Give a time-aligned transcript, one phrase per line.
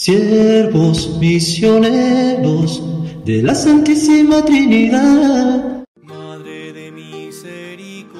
[0.00, 2.82] siervos misioneros
[3.26, 5.84] de la Santísima Trinidad.
[6.02, 8.14] Madre de misericordia,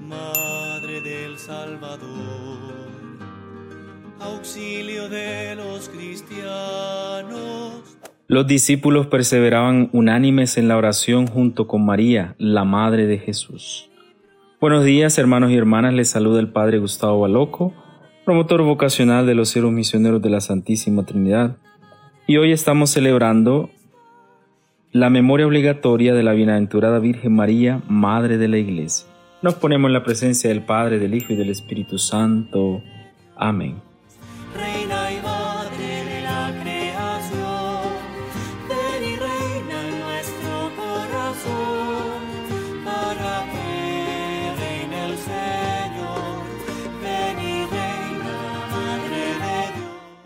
[0.00, 2.08] Madre del Salvador,
[4.18, 7.84] auxilio de los cristianos.
[8.26, 13.88] Los discípulos perseveraban unánimes en la oración junto con María, la Madre de Jesús.
[14.60, 17.85] Buenos días, hermanos y hermanas, les saluda el Padre Gustavo Baloco
[18.26, 21.58] promotor vocacional de los cielos misioneros de la Santísima Trinidad.
[22.26, 23.70] Y hoy estamos celebrando
[24.90, 29.06] la memoria obligatoria de la bienaventurada Virgen María, Madre de la Iglesia.
[29.42, 32.82] Nos ponemos en la presencia del Padre, del Hijo y del Espíritu Santo.
[33.36, 33.76] Amén.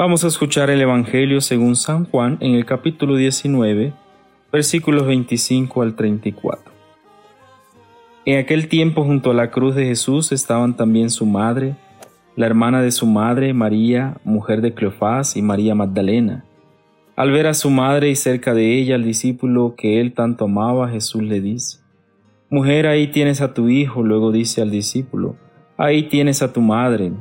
[0.00, 3.92] Vamos a escuchar el Evangelio según San Juan en el capítulo 19,
[4.50, 6.72] versículos 25 al 34.
[8.24, 11.76] En aquel tiempo junto a la cruz de Jesús estaban también su madre,
[12.34, 16.46] la hermana de su madre, María, mujer de Cleofás, y María Magdalena.
[17.14, 20.88] Al ver a su madre y cerca de ella al discípulo que él tanto amaba,
[20.88, 21.80] Jesús le dice,
[22.48, 25.36] Mujer, ahí tienes a tu hijo, luego dice al discípulo,
[25.76, 27.12] ahí tienes a tu madre.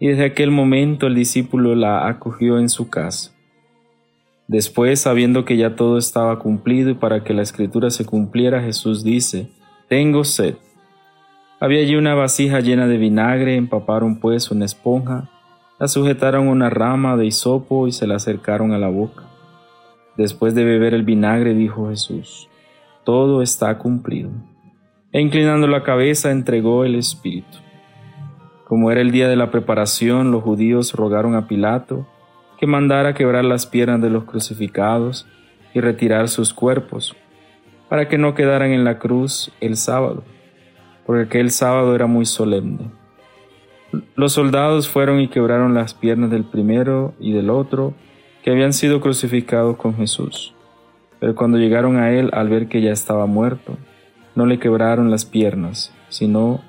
[0.00, 3.32] Y desde aquel momento el discípulo la acogió en su casa.
[4.46, 9.04] Después, sabiendo que ya todo estaba cumplido y para que la escritura se cumpliera, Jesús
[9.04, 9.50] dice,
[9.88, 10.54] Tengo sed.
[11.60, 15.28] Había allí una vasija llena de vinagre, empaparon pues una esponja,
[15.78, 19.24] la sujetaron a una rama de hisopo y se la acercaron a la boca.
[20.16, 22.48] Después de beber el vinagre, dijo Jesús,
[23.04, 24.30] Todo está cumplido.
[25.12, 27.58] E inclinando la cabeza, entregó el Espíritu.
[28.68, 32.06] Como era el día de la preparación, los judíos rogaron a Pilato
[32.58, 35.26] que mandara quebrar las piernas de los crucificados
[35.72, 37.16] y retirar sus cuerpos,
[37.88, 40.22] para que no quedaran en la cruz el sábado,
[41.06, 42.90] porque aquel sábado era muy solemne.
[44.16, 47.94] Los soldados fueron y quebraron las piernas del primero y del otro,
[48.42, 50.52] que habían sido crucificados con Jesús.
[51.20, 53.78] Pero cuando llegaron a él al ver que ya estaba muerto,
[54.34, 56.60] no le quebraron las piernas, sino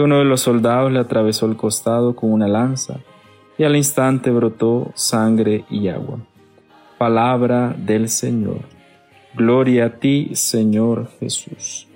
[0.00, 3.00] uno de los soldados le atravesó el costado con una lanza,
[3.58, 6.18] y al instante brotó sangre y agua.
[6.98, 8.60] Palabra del Señor.
[9.34, 11.89] Gloria a ti, Señor Jesús.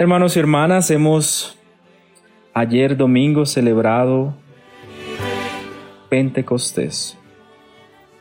[0.00, 1.58] Hermanos y hermanas, hemos
[2.54, 4.32] ayer domingo celebrado
[6.08, 7.18] Pentecostés.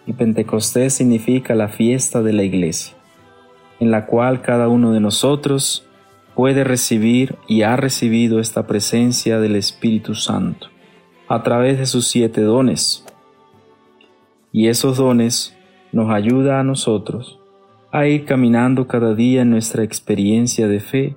[0.07, 2.97] Y Pentecostés significa la fiesta de la iglesia,
[3.79, 5.87] en la cual cada uno de nosotros
[6.33, 10.69] puede recibir y ha recibido esta presencia del Espíritu Santo
[11.27, 13.05] a través de sus siete dones.
[14.51, 15.55] Y esos dones
[15.91, 17.39] nos ayuda a nosotros
[17.91, 21.15] a ir caminando cada día en nuestra experiencia de fe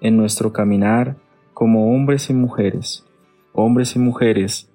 [0.00, 1.16] en nuestro caminar
[1.54, 3.04] como hombres y mujeres,
[3.52, 4.70] hombres y mujeres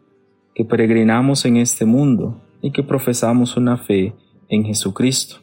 [0.53, 4.13] que peregrinamos en este mundo y que profesamos una fe
[4.49, 5.37] en Jesucristo,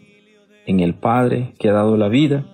[0.67, 2.47] en el Padre que ha dado la vida,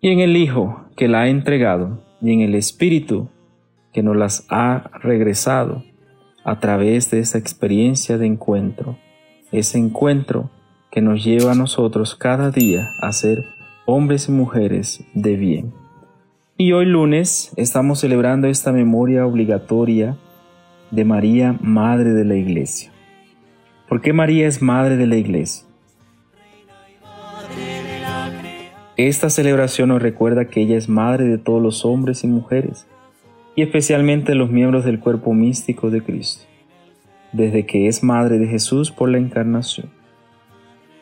[0.00, 3.28] y en el Hijo que la ha entregado, y en el Espíritu
[3.92, 5.82] que nos las ha regresado
[6.44, 8.98] a través de esa experiencia de encuentro,
[9.52, 10.50] ese encuentro
[10.90, 13.44] que nos lleva a nosotros cada día a ser
[13.86, 15.79] hombres y mujeres de bien.
[16.62, 20.18] Y hoy lunes estamos celebrando esta memoria obligatoria
[20.90, 22.92] de María, Madre de la Iglesia.
[23.88, 25.66] ¿Por qué María es Madre de la Iglesia?
[28.98, 32.86] Esta celebración nos recuerda que ella es Madre de todos los hombres y mujeres,
[33.56, 36.44] y especialmente los miembros del cuerpo místico de Cristo,
[37.32, 39.88] desde que es Madre de Jesús por la encarnación.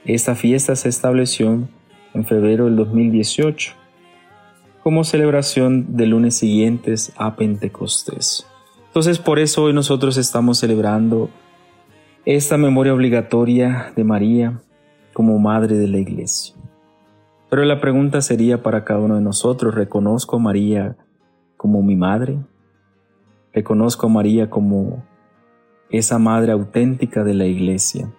[0.04, 1.66] Esta fiesta se estableció
[2.14, 3.87] en febrero del 2018
[4.82, 8.46] como celebración de lunes siguientes a Pentecostés.
[8.86, 11.30] Entonces por eso hoy nosotros estamos celebrando
[12.24, 14.60] esta memoria obligatoria de María
[15.12, 16.54] como Madre de la Iglesia.
[17.50, 20.96] Pero la pregunta sería para cada uno de nosotros, ¿reconozco a María
[21.56, 22.38] como mi madre?
[23.54, 25.02] ¿Reconozco a María como
[25.90, 28.12] esa madre auténtica de la iglesia?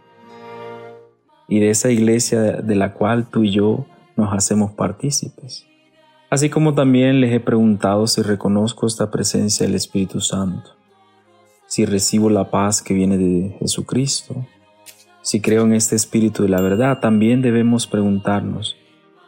[1.47, 3.85] Y de esa iglesia de la cual tú y yo
[4.17, 5.68] nos hacemos partícipes.
[6.29, 10.71] Así como también les he preguntado si reconozco esta presencia del Espíritu Santo,
[11.67, 14.45] si recibo la paz que viene de Jesucristo,
[15.21, 18.75] si creo en este Espíritu de la verdad, también debemos preguntarnos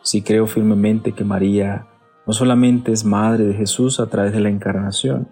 [0.02, 1.88] si creo firmemente que María
[2.26, 5.28] no solamente es madre de Jesús a través de la encarnación,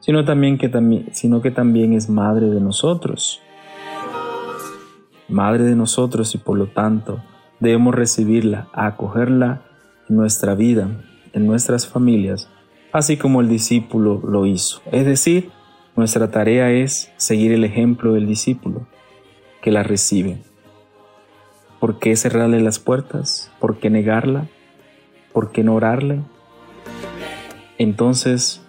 [0.00, 0.70] sino, también que,
[1.12, 3.40] sino que también es madre de nosotros.
[5.28, 7.22] Madre de nosotros y por lo tanto
[7.60, 9.67] debemos recibirla, acogerla
[10.08, 10.88] en nuestra vida,
[11.32, 12.48] en nuestras familias,
[12.92, 14.80] así como el discípulo lo hizo.
[14.92, 15.50] Es decir,
[15.96, 18.86] nuestra tarea es seguir el ejemplo del discípulo
[19.60, 20.38] que la recibe.
[21.80, 23.52] ¿Por qué cerrarle las puertas?
[23.60, 24.48] ¿Por qué negarla?
[25.32, 26.20] ¿Por qué no orarle?
[27.78, 28.60] Entonces,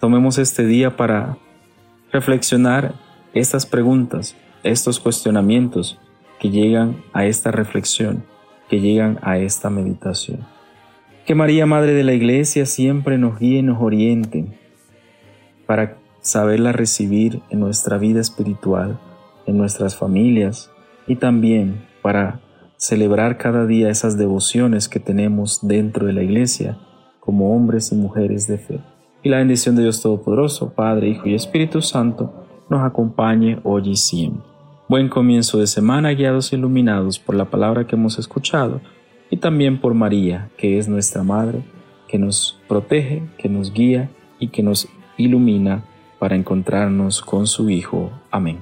[0.00, 1.36] tomemos este día para
[2.12, 2.94] reflexionar
[3.34, 5.98] estas preguntas, estos cuestionamientos
[6.40, 8.24] que llegan a esta reflexión,
[8.68, 10.55] que llegan a esta meditación.
[11.26, 14.46] Que María, Madre de la Iglesia, siempre nos guíe y nos oriente
[15.66, 19.00] para saberla recibir en nuestra vida espiritual,
[19.44, 20.70] en nuestras familias
[21.08, 22.40] y también para
[22.76, 26.78] celebrar cada día esas devociones que tenemos dentro de la iglesia
[27.18, 28.80] como hombres y mujeres de fe.
[29.24, 33.96] Y la bendición de Dios Todopoderoso, Padre, Hijo y Espíritu Santo, nos acompañe hoy y
[33.96, 34.44] siempre.
[34.88, 38.80] Buen comienzo de semana guiados e iluminados por la palabra que hemos escuchado
[39.30, 41.62] y también por María, que es nuestra Madre,
[42.08, 45.84] que nos protege, que nos guía y que nos ilumina
[46.18, 48.10] para encontrarnos con su Hijo.
[48.30, 48.58] Amén.